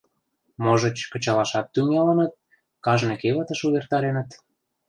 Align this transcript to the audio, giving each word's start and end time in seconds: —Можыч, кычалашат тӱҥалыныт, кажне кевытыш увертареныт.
—Можыч, 0.63 0.97
кычалашат 1.11 1.67
тӱҥалыныт, 1.73 2.33
кажне 2.85 3.15
кевытыш 3.21 3.59
увертареныт. 3.67 4.29